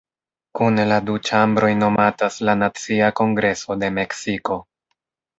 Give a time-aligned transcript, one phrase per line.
[0.59, 4.57] Kune la du ĉambroj nomatas la "Nacia Kongreso de Meksiko".